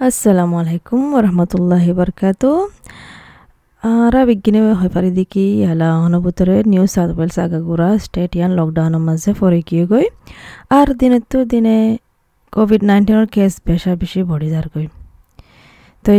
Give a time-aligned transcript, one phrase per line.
[0.00, 2.42] আসসালামু আলাইকুম রহমতুল্লাহি বরকাত
[3.82, 9.30] আরা বিজ্ঞানী হয় পারি দেখি ইয়ালা অনুভূতরে নিউ সাউথ ওয়েলস আগাগুড়া স্টেট ইয়ান লকডাউনের মাঝে
[9.38, 10.06] ফরে গিয়ে গই
[10.70, 11.76] আর দিনে তো দিনে
[12.52, 14.86] কোভিড নাইন্টিনের কেস বেশা বেশি বড়ি যার গই
[16.04, 16.10] তো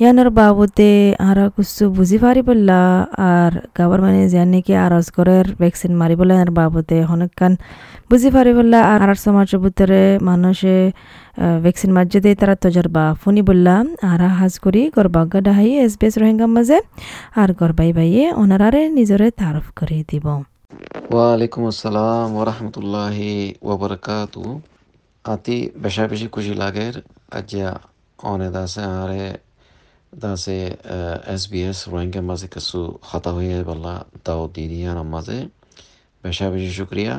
[0.00, 0.92] ইয়ানোর বাবদে
[1.28, 2.80] আর কিছু বুঝি পারি বললা
[3.30, 7.52] আর গভর্নমেন্টে যেন নাকি আরজ করের ভ্যাকসিন মারিবলে আর বাবদে অনেকখান
[8.10, 10.76] বুঝি পারি বললা আর আর সমাজের ভিতরে মানুষে
[11.64, 16.46] ভ্যাকসিন মার্জে দিয়ে তারা তজরবা ফুনি বললাম আর হাজ করি গরবাগা ডাহাই এস বেস রোহিঙ্গা
[16.56, 16.78] মাঝে,
[17.40, 20.26] আর গরবাই বাইয়ে ওনারারে নিজরে তারফ করে দিব।
[21.12, 23.32] ওয়ালাইকুম আসসালাম ওরহমতুল্লাহি
[23.70, 24.42] ওবরকাতু
[25.24, 26.94] আতি বেশা বেশি খুশি লাগের
[27.38, 27.70] আজ্ঞা
[28.30, 29.24] অনে দাসে আরে
[30.16, 30.58] দাসে
[31.34, 33.94] এস বি এস রোহিঙ্গা মাঝে কিছু হতা হয়ে বলা
[34.24, 35.38] দাও দিদিয়ান মাঝে
[36.24, 37.14] বেশা বেশি শুক্রিয়া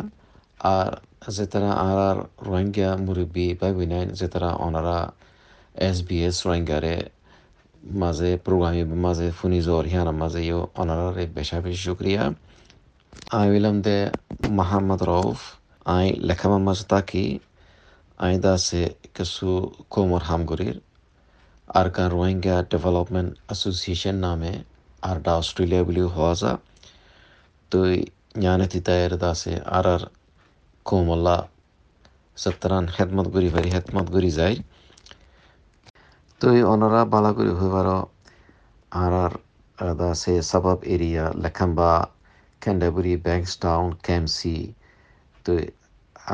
[0.68, 0.90] আর
[1.28, 5.00] যে তারা আর আর রোহিঙ্গা মুরব্বী বাই বিনাইন যে তারা অনারা
[5.80, 6.96] এস বি এস রোহিঙ্গারে
[7.84, 12.24] মাঝে প্রোগ্রামে মাঝে ফুনি জোর হিয়ান মাঝে ইও অনারারে বেশা বেশি শুক্রিয়া
[13.32, 13.98] আই উইলাম দে
[14.52, 15.40] মাহমদ রউফ
[15.88, 17.24] আই লেখামার মাঝে তাকি
[18.20, 18.84] আই দাসে
[19.16, 19.48] কিছু
[19.90, 20.78] কোমর হামগরির
[21.68, 24.52] আরকান রোহিঙ্গা ডেভেলপমেন্ট അസോസിയേഷൻ നാമെ
[25.04, 26.44] ആർഡ ഓസ്ട്രേലിയ ബിലു ഹോസ
[27.72, 27.80] তো
[28.44, 30.04] ഞാനെത്തി തയ്യാറദാസെ ആർ ആർ
[30.86, 31.28] കോമല്ല
[32.38, 34.56] সত্তরান খেদমত করি পারি খেদমত করি যাই
[36.42, 37.88] তো অনারা বালা হইবার
[38.92, 39.14] আর
[39.80, 41.92] আর দাসে সাবাব এরিয়া লেখাম্বা
[42.62, 44.58] ক্যান্ডাবুরি ব্যাংকস টাউন ক্যামসি
[45.46, 45.52] তো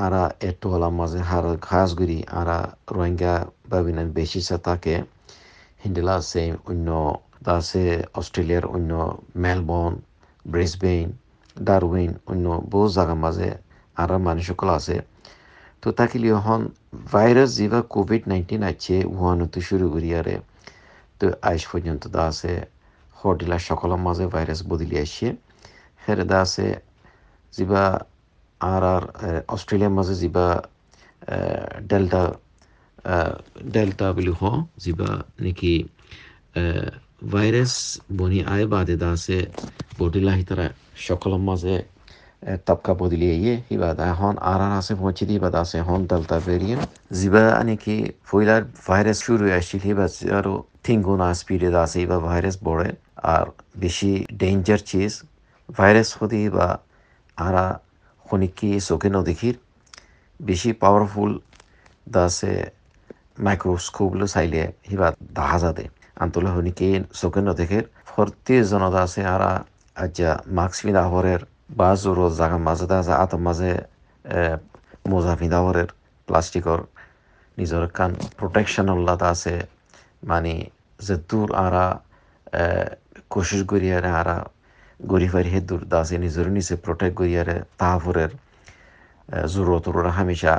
[0.04, 2.58] আরা এটোলা মাঝে হারা ঘাস গুড়ি আরা
[2.92, 3.34] রোহিঙ্গা
[3.70, 4.96] বাবিনান বেশি তাকে
[5.84, 6.88] হিন্দিলা আছে অন্য
[7.50, 8.92] আছে অস্ট্রেলিয়ার অন্য
[9.36, 9.94] মেলবর্ন
[10.46, 11.08] ব্রিসবেইন
[11.58, 13.50] ডারউইন অন্য বহু জায়গার মাঝে
[13.98, 14.96] আর মানুষসকল আছে
[15.84, 16.62] তো তাকিলি এখন
[17.12, 20.36] ভাইরাস যেবা কোভিড নাইন্টিন আছে উহানতে শুরু করি আরে
[21.20, 22.52] তো আইস পর্যন্ত দা আছে
[23.16, 25.28] হরডিলা সকলের মাঝে ভাইরাস বদলি আসছে
[26.02, 26.68] হেরে দা আছে
[27.54, 27.84] যেবা
[28.62, 29.04] আর আর
[29.48, 30.46] অস্ট্রেলিয়ার মাঝে যেবা
[31.90, 32.22] ডেল্টা
[33.74, 34.44] ডেল্টা বুলি হ
[34.84, 35.10] যেবা
[35.40, 35.74] নাকি
[37.32, 37.74] ভাইরাস
[38.18, 39.38] বনি আয় বাদে দা আছে
[40.00, 40.68] বডিলা হিতারা
[41.00, 41.76] সকলের মাঝে
[42.68, 46.84] তবকা বদলি ইয়ে হিবাদ এখন আর আর আছে পৌঁছে দিয়ে বাদ আছে হন ডেল্টা ভেরিয়েন্ট
[47.18, 47.96] যেবা নাকি
[48.28, 50.06] ফইলার ভাইরাস শুরু আসছিল হিবা
[50.38, 50.54] আরও
[50.86, 52.90] তিনগুণা স্পিডে আছে এবার ভাইরাস বড়ে
[53.34, 53.46] আর
[53.78, 54.12] বেশি
[54.42, 55.14] ডেঞ্জার চিজ
[55.70, 56.68] ভাইরাস হতে বা
[57.38, 57.66] আরা
[58.26, 59.56] খনিকি চোখে নদেখির
[60.40, 61.32] বেশি পাওয়ারফুল
[62.08, 62.54] দাসে
[63.38, 65.84] মাইক্রোস্কোপগুলো চাইলে হিবা দেখা যাতে
[66.16, 69.52] আন্তলে হনিকি চোখে নদেখের ফর্তি জনতা আছে আরা
[69.96, 73.72] আজ্জা মাস্ক পিন্ধা হরের বা জোর জাগা মাঝে আছে আতর মাঝে
[75.06, 75.90] মোজা পিন্ধা হরের
[76.28, 76.80] প্লাস্টিকর
[77.58, 79.54] নিজের কান প্রোটেকশন উল্লাদা আছে।
[80.24, 80.54] মানে
[81.00, 81.86] যে দূর আরা
[83.30, 84.36] কোশিশ করিয়ারে আরা
[85.00, 88.32] গরিফারি হে দূর দাসে নিজের নিচে প্রোটেক্ট করিয়ারে তাহাফরের
[89.48, 90.54] জরুরত হামেশা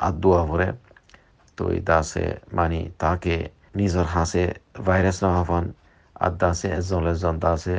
[0.00, 0.68] আদুয়া ভরে
[1.58, 2.26] তো দাসে
[2.58, 3.36] মানে তাকে
[3.78, 4.44] নিজের হাসে
[4.86, 5.64] ভাইরাস না হওয়ান,
[6.24, 7.76] আর দাসে এজন এজন দাসে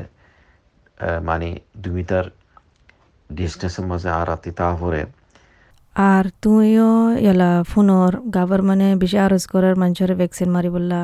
[1.29, 1.49] মানে
[1.81, 2.25] দুই মিটার
[3.29, 5.01] ডিস্টেন্সের মাঝে আর রাতি তাহাফরে
[5.95, 6.91] আর তুইও
[7.25, 8.13] ইয়ালা ফোনর
[8.69, 11.01] মানে বেশি আরজ করার মানুষের ভ্যাকসিন মারি বললা।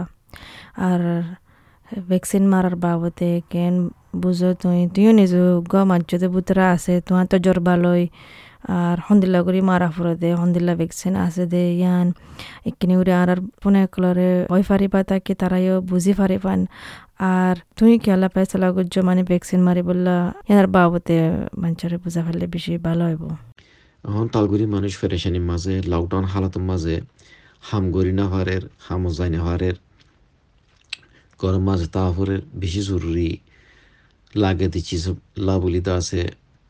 [0.90, 1.02] আর
[2.12, 3.76] ভ্যাকসিন মারার বাবদে কেন
[4.24, 5.34] বুঝো তুই, তুইও নিজ
[5.72, 8.04] গ মাজ্যতে বুতরা আছে, তোমার তো জরবা লই
[8.80, 12.08] আর হন্দিল্লা করি মারা ফুরে দে হন্দিল্লা ভ্যাকসিন আছে দে, ইয়ান।
[12.70, 16.60] এখানে উড়ে আর আর পুনে কলরে ওই ফারি পা তাকে, তারাইও বুঝি ফারি পান।
[17.34, 20.16] আর তুই খেলা পাইছিলা গুজ্জ মানে ভ্যাকসিন মারি বললা,
[20.50, 21.18] ইয়ার বাবদে
[21.62, 23.24] মানুষের বুঝা ফেললে বেশি ভালো হইব।
[24.04, 26.96] এখন তালগুড়ি মানুষ ফেরেশানির মাঝে লকডাউন হালাতের মাঝে
[27.70, 29.76] হামগরি না হারের হামজাই না হারের
[31.42, 33.30] গরম মাঝে তাহরের বেশি জরুরি।
[34.34, 34.96] লাগে দিচ্ছি
[35.88, 36.22] দা আছে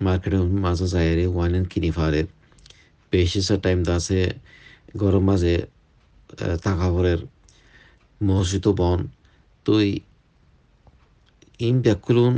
[0.06, 2.28] মার্কেটের মাঝে যায় রে ওয়ান এন্ড কিনি ফারের
[3.14, 4.20] বেশি টাইম দা আছে
[5.02, 5.56] গরম মাঝে
[6.66, 7.20] থাকা হরের
[8.22, 9.00] মহসিত বন।
[9.66, 9.88] তুই
[11.68, 12.34] ইম ব্যাকুলুন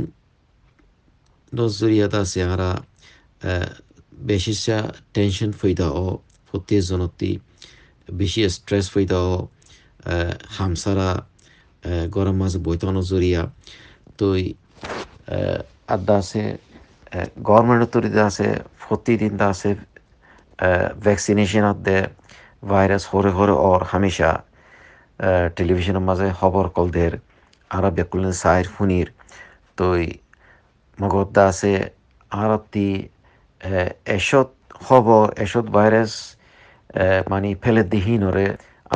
[2.22, 2.70] আছে আরা
[4.30, 4.52] বেশি
[5.14, 6.06] টেনশন ফৈদা ও
[6.48, 7.30] প্রত্যেক জনতি,
[8.08, 9.34] বেশি স্ট্রেস ফৈদা ও
[10.56, 11.10] হামসারা
[17.12, 18.20] তুই আছে গভর্নমেন্টের তরিতে
[19.52, 19.70] আছে
[21.06, 21.98] ভ্যাকসিনেশন দে
[22.70, 24.30] ভাইরাস হরে হরে ওর হামেশা
[25.56, 27.12] টেলিভিশনের মাঝে খবর কলদের
[27.70, 29.08] আরা বেকুলেন সাইর ফুনির
[29.78, 30.02] তই
[30.98, 31.72] মগদ্দা আছে,
[32.42, 32.88] আরতি
[34.18, 34.48] এসত
[34.86, 36.12] খবর এসত ভাইরাস
[37.32, 38.46] মানে ফেলে দিহীনরে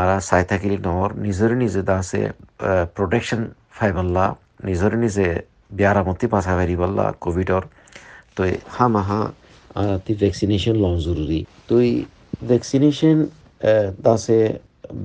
[0.00, 2.20] আর চাই থাকিলে নহর, নিজরে নিজে দা আছে
[2.96, 3.40] প্ৰটেকশ্যন
[3.78, 4.24] ফাইবাল্লা
[4.68, 5.26] নিজরে নিজে
[5.70, 7.62] বিয়ারামতি পাছা পারিবাল্লা কোভিডর
[8.36, 8.42] তো
[8.76, 9.20] হামাহা
[10.04, 11.74] তি ভ্যাকসিনেশন লন জরুরি তো
[12.50, 13.16] ভ্যাকসিনেশন
[14.06, 14.40] দাসে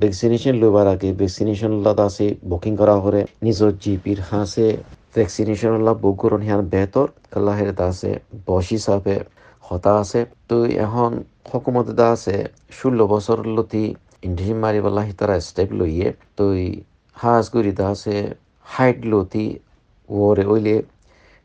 [0.02, 4.68] ভ্যাকসিনেশন লবার আগে ভ্যাকসিনেশন দাসে বুকিং করা হরে নিজর জিপির হাসে
[5.16, 8.12] ভ্যাকসিনেশন লা বুক করুন হিয়ান বেহতর আল্লাহের দাসে
[8.46, 9.14] বস হিসাবে
[9.64, 11.10] হতা আছে। তো এখন
[11.50, 12.36] হকুমতে দা আছে
[12.78, 13.84] ষোলো বছর লতি
[14.26, 16.08] ইন্ডিজিন মারিবাল্লা তারা স্টেপ লইয়ে
[16.38, 16.44] তো
[17.16, 18.14] হাজ গুরি দা আছে
[18.66, 19.46] হাইট লতি
[20.20, 20.76] ওরে ওইলে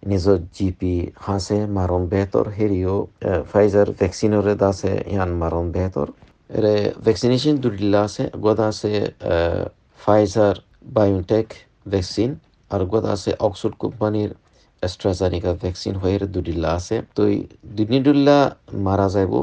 [0.03, 2.95] নিজৰ জিপি হাসে, মারণ বেহতর, হেরিও
[3.51, 6.07] ফাইজার ভ্যাকসিনরে দাসে, ইয়ান মারণ বেহতর।
[6.57, 6.75] এরে
[7.05, 8.91] ভ্যাকসিনেশন দুটিলা আছে, গোদা আছে
[10.03, 10.55] ফাইজার
[10.97, 11.47] বায়োটেক
[11.93, 12.29] ভ্যাকসিন
[12.71, 14.31] আর গোদা আছে অক্সফোর্ড কোম্পানির
[14.81, 17.21] অ্যাস্ট্রাজানিকা ভ্যাকসিন হয়ে দুটিলা আছে। তো
[17.77, 18.37] দুনিদুল্লা
[18.85, 19.33] মারা যাইব,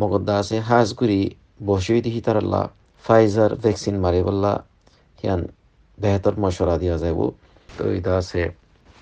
[0.00, 1.20] মগদা আছে হাজ করি
[1.68, 2.62] বসই দিহি তারাল্লা
[3.04, 4.52] ফাইজার ভ্যাকসিন মারিবল্লা
[5.20, 5.40] হিয়ান
[5.98, 7.20] বেহতর মশরা দিয়া যাইব।
[7.76, 8.42] তো এটা আছে।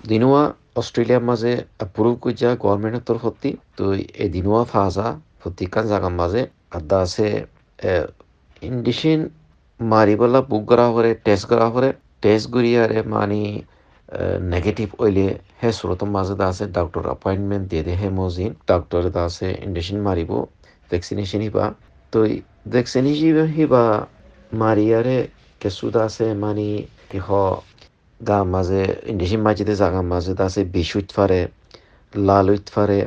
[0.09, 0.43] দিনুয়া
[0.79, 3.83] অস্ট্রেলিয়ার মাঝে অ্যাপ্রুভ করছে গভর্নমেন্টের তরফতি তো
[4.23, 5.07] এই দিনুয়া ফাজা
[5.41, 6.41] প্রত্যেকখান জায়গার মাঝে
[6.77, 7.27] আদা আছে
[8.69, 9.19] ইন্ডিশিন
[9.79, 11.89] মারিবলা বুক করা হরে টেস্ট করা হরে
[12.23, 13.41] টেস্ট করিয়ারে মানি
[14.53, 15.27] নেগেটিভ ওইলে
[15.61, 20.31] হে সুরতম মাঝে আছে ডাক্তার অপয়েন্টমেন্ট দিয়ে দে হে মজিন ডাক্তার আছে ইন্ডিশিন মারিব
[20.91, 21.65] ভ্যাকসিনেশন হিবা।
[22.13, 22.19] তো
[22.73, 23.83] ভ্যাকসিনেশন হিবা
[24.61, 25.17] মারিয়ারে
[25.61, 26.69] কেসুদ আছে, মানি
[27.11, 27.27] কিহ
[28.53, 28.81] মাঝে
[29.11, 31.41] ইন্ডিশিন মাঝিতে জাগা মাঝে আছে বিষ উঠ ফারে
[32.13, 32.99] লাল উঠ ফারে,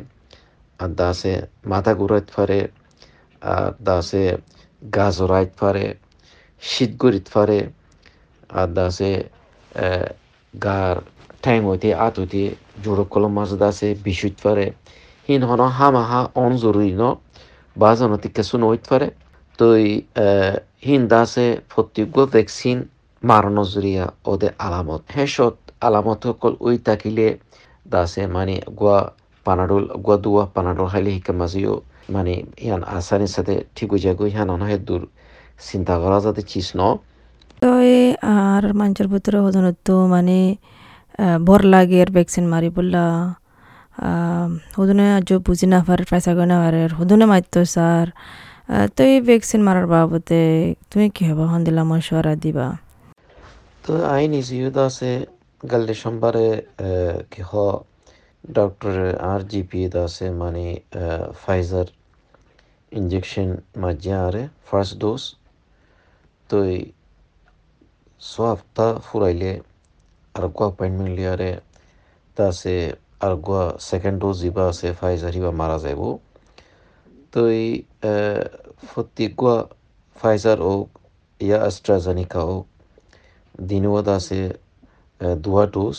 [0.82, 1.32] আর দা আছে
[1.72, 2.60] মাথা ঘুরাইত ফারে,
[3.42, 4.22] আর দা আছে
[4.96, 5.86] গা জরাইত ফারে
[6.62, 7.58] শীত গরিত ফারে,
[8.58, 9.10] আর দা আছে
[10.54, 10.96] গার
[11.42, 12.42] ঠ্যাং হইতে আত হইতে
[12.84, 14.66] জোরক কলম মাঝে আছে বিষ উঠ ফারে।
[15.26, 17.04] হিন হন হামা হা অন জরুরি ন,
[17.76, 19.08] বাজানো থেকে শুনে হইত ফারে।
[19.58, 19.66] তো
[20.86, 22.78] হিন দাসে প্রত্যেক ভ্যাকসিন
[23.30, 25.54] মারণ জুরিয়া ওদের আলামত। হেসত
[25.86, 27.26] আলামত সকল ওই তাকিলে
[27.92, 28.98] দাসে মানে গোয়া
[29.46, 31.74] পানাডোল, গোয়া দুয়া পানাডোল খাইলে শিকা মাজিও
[32.14, 32.34] মানে
[32.64, 35.02] ইয়ান আসানির সাথে ঠিক হয়ে যায় ইয়ান অনহে দূর
[35.68, 36.80] চিন্তা করা যাতে চিজ ন।
[37.62, 37.70] তো
[38.36, 40.38] আর মানুষের ভিতরে হদনত মানে
[41.46, 43.04] ভর লাগে আর ভ্যাকসিন মারি বললা।
[44.78, 48.06] হদনে আজ বুঝি না পারে, পয়সা গনে পারে হদনে মারতো স্যার।
[48.94, 50.42] তো এই ভ্যাকসিন মারার বাবদে
[50.90, 51.44] তুমি কি হবা?
[51.52, 52.66] হন দিলা মশওয়ারা দিবা।
[53.84, 55.10] তো আইন ইজিউদ আছে
[55.60, 56.48] গাল্লি সোমবারে
[57.32, 57.52] কি হ
[58.44, 58.94] ডক্টর
[59.30, 60.64] আর জিপি আছে মানে
[61.42, 61.86] ফাইজার
[62.92, 63.48] ইঞ্জেকশন
[63.82, 65.22] মাঝে আরে ফার্স্ট ডোজ
[66.50, 66.56] তো
[68.20, 69.52] ছ সপ্তাহ ফুরাইলে
[70.34, 71.50] আর গো অ্যাপয়েন্টমেন্ট লিয়ারে
[72.36, 72.74] তা আছে
[73.20, 73.54] আর গো
[73.88, 76.00] সেকেন্ড ডোজ দিবা আছে ফাইজার হিবা মারা যাব
[77.32, 77.68] তো এই
[78.88, 79.32] প্রত্যেক
[80.16, 80.86] ফাইজার হোক
[81.40, 82.66] ইয়া অ্যাস্ট্রাজেনিকা হোক
[83.70, 84.38] দিনওয়াদ আছে
[85.44, 85.96] দুয়া ডোজ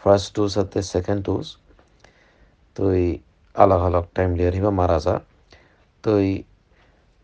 [0.00, 1.46] ফার্স্ট ডোজ সাথে সেকেন্ড ডোজ
[2.76, 3.08] তো এই
[3.62, 5.14] আলাগ আলাগ টাইম লিয়ার হিবা মারা যা।
[6.04, 6.32] তো এই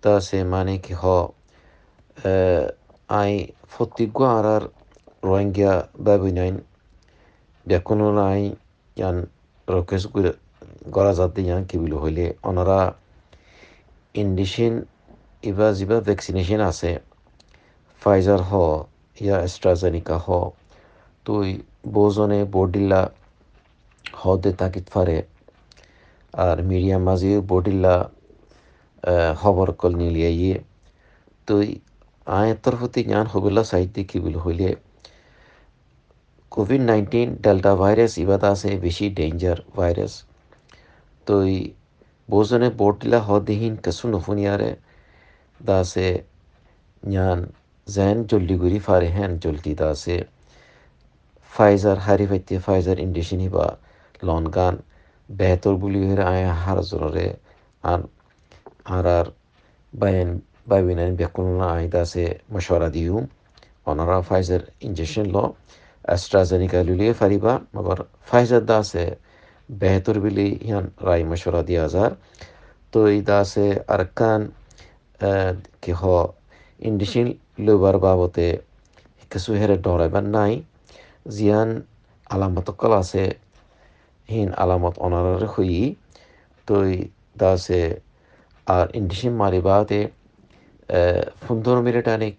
[0.02, 1.04] তা আছে মানে কি হ
[3.20, 3.32] আই
[3.72, 4.64] ফতিগ আর আর
[5.28, 5.72] রোহিঙ্গা
[6.04, 6.56] বাবুইনাইন,
[7.66, 8.42] বেকুনো আই
[8.98, 9.16] ইয়ান
[9.68, 10.02] রকেশ
[10.94, 12.80] গড়া যাতে ইয়ান কি বলে হইলে ওনারা
[14.22, 14.72] ইন্ডিশিন
[15.50, 16.90] ইবা যিবা ভ্যাকসিনেশন আছে
[18.02, 18.52] ফাইজার হ।
[19.16, 20.28] ইয়া অ্যাস্ট্রাজেনিকা হ।
[21.26, 21.46] তুই
[21.94, 23.00] বোজনে বডিল্লা
[24.22, 25.18] হদে তাকিত ফারে
[26.34, 27.94] আর মিডিয়াম মাঝি বডিল্লা
[29.40, 30.58] খবর কল নিলিয়ে ইয়ে।
[31.48, 31.66] তুই
[32.26, 34.68] আয়ের তরফতে জ্ঞান হবিল্লা সাহিত্য কি বলে হইলে।
[36.52, 40.12] কোভিড নাইন্টিন ডেল্টা ভাইরাস ইবাদ আছে বেশি ডেঞ্জার ভাইরাস।
[41.26, 41.34] তো
[42.32, 44.70] বোজনে বডিল্লা হদিহীন কেসু নফুনিয়ারে
[45.60, 46.08] দাসে
[47.02, 47.40] জ্ঞান
[47.86, 50.16] জলদি দাসে
[51.52, 53.66] ফাইজার হারি ফাইতে ফাইজার ইন্ডিশন হিবা
[54.22, 54.74] লন গান
[55.28, 57.26] বেহতর বুলি হয়ে আয় হার জনরে
[57.84, 58.00] আর
[58.86, 59.26] আর আর
[59.94, 60.30] বায়ন
[60.66, 63.16] বাইবিনান বেকুলনা আইদা আছে মশওয়ারা দিও
[63.86, 65.36] অনারা ফাইজার ইঞ্জেকশন ল
[66.04, 69.04] অ্যাস্ট্রাজেনিকা লুলিয়ে ফারিবা মগর ফাইজার দা আছে
[69.72, 72.12] বেহতর বিলি ইয়ান রায় মশওয়ারা দিয়া যার
[72.92, 74.40] তো এই দা আছে আরকান
[75.82, 76.02] কি হ
[76.82, 77.26] ইন্ডিশন
[77.58, 78.46] লবার বাবতে
[79.30, 80.52] কিছু হেরে ডরাইবার নাই
[81.28, 81.70] জিয়ান
[82.30, 83.24] আলামত কল আছে
[84.28, 85.72] হিন আলামত অনারার হই
[86.68, 86.92] তই
[87.36, 87.82] দাসে
[88.66, 90.00] আর ইন্ডিশন মারিবাতে
[91.82, 92.34] মিনিট আনিক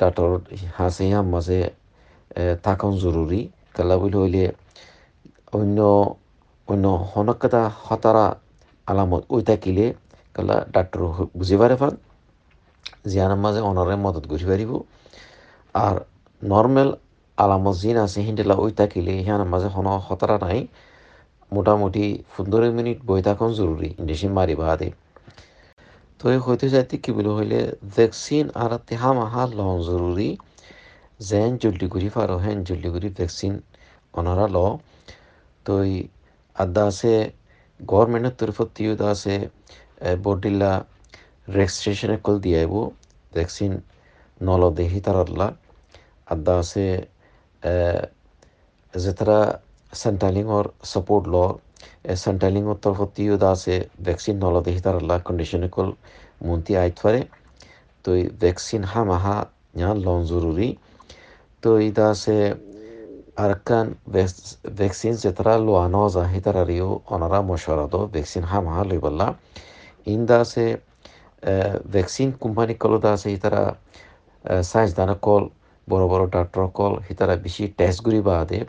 [0.00, 0.28] ডাক্তর
[0.76, 1.60] হাসে হাম মাঝে
[2.62, 3.40] থাকা জরুরি
[3.74, 4.44] কেলা বলে হইলে
[5.52, 5.78] অন্য
[6.68, 8.26] অন্য হনকতা হতারা
[8.88, 9.86] আলামত ওই থাকিলে
[10.34, 10.56] কালা
[11.34, 11.94] বুজি পাৰে পান
[13.04, 14.70] জিয়ানৰ মাঝে অনারে মদত ঘুরি পারিব
[15.74, 15.94] আর
[16.42, 16.90] নর্মেল
[17.38, 20.60] আলামত জিন আছে, হিন্দিলা ওই থাকিলে হিয়ানের মাঝে কোনো খতরা নাই।
[21.52, 24.88] মোটামুটি পনেরো মিনিট বই থাকুন জরুরি ইন্ডেসিন মারিবা আদে
[26.20, 27.58] তো এই হইতে যাইতে কি বলে হইলে
[27.96, 30.28] ভ্যাকসিন আর তেহা মাহা লং জরুরি
[31.20, 33.52] যেন জলদি করি পারো হেন জলদি করি ভ্যাকসিন
[34.14, 34.56] অনারা ল
[35.66, 35.72] তো
[36.56, 37.12] আদা আছে
[37.80, 39.34] গভর্নমেন্টের তরফত তিউদা আছে
[40.24, 40.72] বডিল্লা
[41.58, 42.74] রেজিস্ট্রেশনে কল দিয়াইব
[43.36, 43.72] ভ্যাকসিন
[44.46, 45.46] নল দেহি তারাল্লা।
[46.32, 46.86] আদা আছে
[49.02, 49.38] যে তারা
[50.02, 51.36] সেন্ট্রালিংর সাপোর্ট ল
[52.24, 53.74] সেন্ট্রালিংর তরফত তিউদা আছে
[54.06, 55.88] ভ্যাকসিন নল দেহি তারাল্লা কন্ডিশনে কল
[56.46, 57.20] মন্তি আইত পারে।
[58.04, 58.10] তো
[58.42, 59.36] ভ্যাকসিন হা মাহা
[59.82, 60.68] yan lon জরুরি।
[61.62, 62.36] তো ইদা আছে
[63.36, 63.86] arkan
[64.78, 69.26] vaccine zetra lo anoza hitarario onara mosharado vaccine ham ha loiballa
[70.06, 70.64] inda se
[71.94, 73.62] vaccine company call দা আছে হিতারা
[74.70, 75.42] সায়েন্স দানা কল
[75.88, 78.60] বড় বড় ডাক্তার কল হিতারা বেশি টেস্ট গুড়ি বাদে।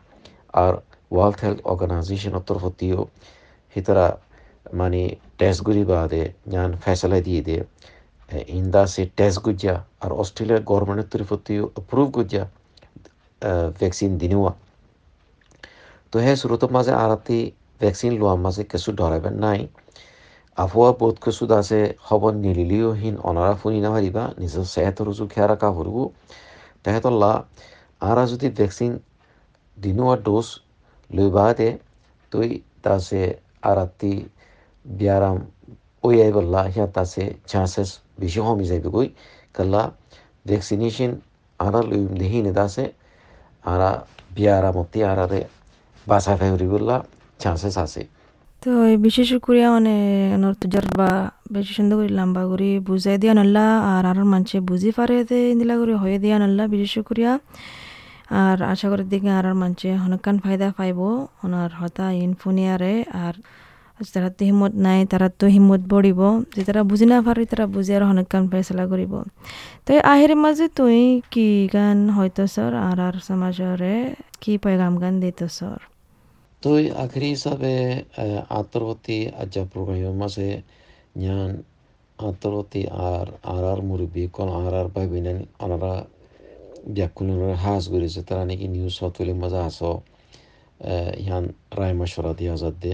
[0.64, 0.74] আর
[1.14, 3.00] ওয়ার্ল্ড হেলথ অর্গানাইজেশনের তরফতিও
[3.76, 4.08] হিতারা
[4.80, 5.02] মানে
[5.40, 7.58] টেস্ট গুড়ি বাদে ഞാൻ ফেসলা দিয়ে দে।
[8.60, 12.44] ইন্দা সে টেস্ট গুজা আর অস্ট্রেলিয়ার গভর্নমেন্টের তরফতিও অ্যাপ্রুভ গুজা
[13.80, 14.52] ভেকচিন দিনোৱা।
[16.12, 17.40] তো সেই স্ৰোতৰ মাজে আৰাতি
[17.82, 19.60] ভেকচিন লোৱাৰ মাজে কিছু ধৰাইবেন নাই।
[20.58, 25.48] আবহাওয়া বহুত কিছু আছে খবৰ নিলিলেও হীন অনারা ফুনি না পারিবা নিজের সেহতর উজু খেয়া
[25.52, 26.04] রাখা ফুরবো
[26.84, 27.32] তেহেতল্লা
[28.10, 28.92] আরা যদি ভ্যাকসিন
[29.78, 30.48] দিনোয়া ডোজ
[31.10, 31.70] লইবা দে
[32.32, 32.50] তুই
[32.84, 33.22] তাসে
[33.70, 34.14] আরাতি
[34.86, 35.38] ব্যায়াম
[36.08, 37.90] ওই আইবল্লা, হিয়া তাসে চান্সেস
[38.22, 39.08] বেশি কমি যাইবে গই
[39.56, 39.82] কাল্লা
[40.50, 41.12] ভ্যাকসিনেশন
[41.60, 42.86] আরা লইম দেহিনে দাসে
[43.74, 43.90] আরা
[44.36, 45.42] বিয়ারা মতি আরারে
[46.08, 46.98] বাসা ফেভরিবুল্লা
[47.42, 48.02] চান্সেস আছে।
[48.62, 48.72] তো
[49.06, 49.96] বিশেষ করে মানে
[50.44, 51.10] নর্তুজার বা
[51.56, 55.18] বেশি সুন্দর করে লম্বা করে বুঝাই দিয়া নল্লা, আর আর মানুষে বুঝি পারে
[55.60, 57.32] দিলা করে হয়ে দিয়া নল্লা বিশেষ করিয়া।
[58.44, 61.00] আর আশা করি দেখি আর আর মানুষে হনকান ফায়দা পাইব,
[61.44, 62.96] ওনার হতা ইনফোনিয়ারে
[63.26, 63.36] আর
[64.14, 66.20] তারা তো হিম্মত নাই, তারা তো হিম্মত বড়িব,
[66.56, 69.14] যে তারা বুঝি না পারে তারা বুঝি আর হনকান ফেসলা করিব।
[69.86, 71.00] তো আহির মাঝে তুই
[71.34, 73.96] কি গান হয়তো স্যার, আর আর সমাজরে
[74.42, 75.80] কি পয়গাম গান দিত স্যার?
[77.04, 77.74] আখরি হিসাবে
[78.60, 80.48] আন্তর্বর্তী আজ্জা প্রোগ্রামের মাঝে
[81.16, 81.50] ഞാൻ
[82.20, 85.94] আন্তর্বর্তী আর আর আর মুরব্বী কোন আর আর ভাবিনেন ওনারা
[86.88, 89.80] ব্যাকুলের হাজ করেছে তারা নাকি নিউজ হতলে মজা আস
[91.20, 91.46] ইয়ান
[91.78, 92.92] রায় মশরা দিয়া যাতে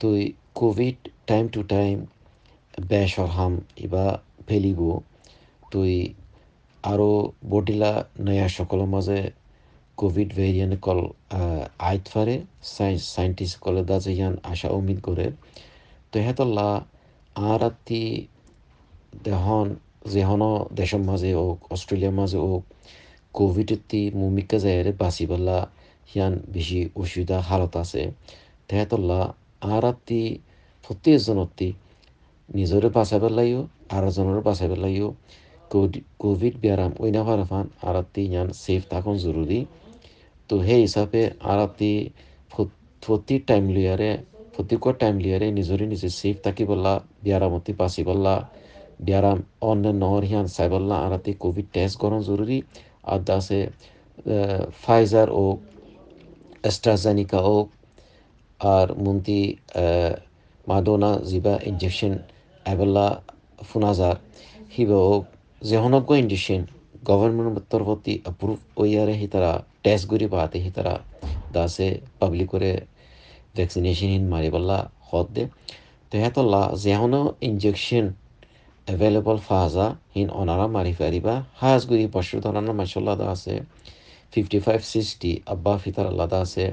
[0.00, 0.06] তো
[0.54, 0.96] কোভিড
[1.26, 1.96] টাইম টু টাইম
[2.84, 4.06] বেশর হাম ইবা
[4.48, 4.80] ফেলিব
[5.72, 5.92] তুই
[6.84, 7.10] আরও
[7.50, 9.18] বডিলা নয়া সকলের মাঝে
[10.02, 11.00] কোভিড ভেরিয়েন্ট কল
[11.90, 12.36] আইত ফারে
[13.14, 15.26] সাইন্টিস্ট কলে দা ইয়ান আশা উমিদ করে
[16.10, 16.68] তো হেতল্লা
[17.50, 18.02] আর আত্মি
[19.26, 19.68] দেহন,
[20.14, 20.42] যেহন
[20.80, 22.62] দেশের মাঝে হোক অস্ট্রেলিয়ার মাঝে হোক
[23.38, 23.80] কোভিডের
[24.20, 25.58] মুমিকা যায় বাঁচিবলা
[26.10, 28.02] হিয়ান বেশি অসুবিধা হালত আছে।
[28.68, 29.20] তেহেতল্লা
[29.74, 30.22] আর আত্মি
[30.84, 31.68] প্রত্যেকজনত্তি
[32.48, 33.60] নিজরে বাঁচাবার লাগিও
[33.94, 35.08] আর জনের বাঁচাবার লাগিও
[36.22, 39.60] কোভিড বেয়ারাম ওই না ফান আর আত্মি ইয়ান সেফ থাকুন জরুরি
[40.52, 41.92] তো সেই হিচাপে আর আত্মি
[43.02, 44.10] প্রতি টাইম লিয়ারে
[44.54, 48.34] প্রত্যেক টাইম লিয়ারে নিজরে নিজে সেফ থাকিবলা বিয়ারামতি বাঁচিবলা
[49.00, 52.58] বিয়ারাম অন্য নহর হিয়ান চাইবলা আর আত্মি কোভিড টেস্ট করা জরুরি
[53.04, 53.60] আর দাসে
[54.82, 55.44] ফাইজার ও
[56.64, 57.56] এস্ট্রাজেনিকা ও
[58.60, 59.40] আর মন্তি
[60.66, 62.12] মাদোনা যিবা ইনজেকশন
[62.66, 63.06] এবেলা
[63.68, 64.16] ফুনাজার
[64.74, 65.14] হিবা ও
[65.62, 66.81] যেহনজ্ঞ ইনজেকশন গভর্নমেন্ট
[67.72, 69.52] তরফতি অ্যাপ্রুভ ওইয়ারে হি তারা
[69.84, 70.94] টেস্ট করি পাতে হি তারা
[71.54, 71.88] দাসে
[72.20, 72.70] পাবলিক করে
[73.56, 74.78] ভ্যাকসিনেশন হিন মারিবল্লা
[75.08, 75.44] হদ দে।
[76.10, 77.14] তো হেতল্লা যেহন
[77.48, 78.06] ইনজেকশন
[78.86, 83.54] এভেলেবল ফাজা হিন অনারা মারি ফারিবা হাজ গুরি বছর ধরানা মাসাল্লাহ দা আছে।
[84.32, 86.64] ফিফটি ফাইভ সিক্সটি আব্বা ফিতার আল্লাদা আছে।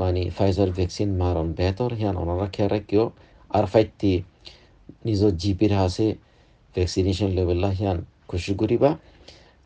[0.00, 3.04] মানে ফাইজার ভ্যাকসিন মারণ বেহতর হিয়ান অনারা খেয়াল রাখিও
[3.56, 4.12] আর ফাইতি
[5.06, 6.06] নিজ জিপির আছে
[6.74, 7.98] ভ্যাকসিনেশন লেভেল্লা হিয়ান
[8.30, 8.90] খুশি করিবা।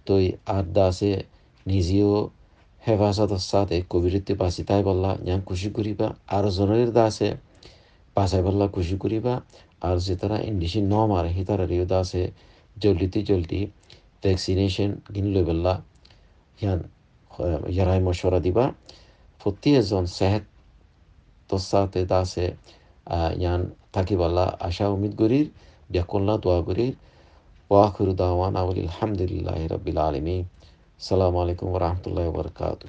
[0.09, 0.15] তো
[0.85, 1.11] আছে
[1.67, 2.13] নিজেও
[2.83, 3.77] হেফাজতের সাথে
[4.35, 7.29] বাঁচি তাই বললা ইয়ান খুশি করিবা আর জনের দা আছে
[8.17, 9.35] বাঁচাই বললা খুশি করিবা
[9.83, 12.23] আর যে তারা ইন্ডিসি ন মারে সি তারা রিও দা আছে
[12.77, 13.61] জলদিতে জলদি
[14.23, 15.75] ভ্যাকসিনেশন গিন লৈ বললা
[16.59, 16.79] ইয়ান
[17.69, 18.65] ইয়ারাই মশওয়ারা দিবা
[19.41, 20.45] প্রতি এজন সেহেত
[21.51, 22.45] তোসাতে দা আছে
[23.37, 23.61] ইয়ান
[23.95, 25.47] থাকিবাল্লা আশা উমিদ করির
[25.91, 26.95] ব্যাকুল্লা দোয়া করির
[27.71, 30.47] واخر دعوانا والحمد لله رب العالمين
[31.01, 32.89] السلام عليكم ورحمه الله وبركاته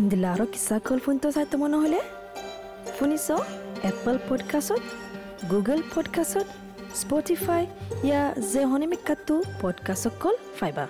[0.00, 2.00] ইন দিলে আৰু কিছা খোল ফোনটো চাই তোমাৰ নহ'লে
[2.96, 3.26] শুনিছ
[3.90, 4.82] এপল পডকাষ্টত
[5.50, 6.48] গুগল পডকাষ্টত
[7.00, 7.62] স্পটিফাই
[8.08, 10.84] ইয়াৰ জেহনিমিকাটো পডকাষ্টক কল পাইবা